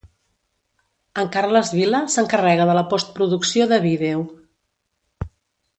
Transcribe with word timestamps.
En 1.23 1.29
Carles 1.35 1.69
Vila 1.81 1.99
s'encarrega 2.15 2.67
de 2.71 2.77
la 2.79 2.85
post 2.95 3.13
producció 3.19 3.69
de 3.75 3.83
vídeo. 3.85 4.25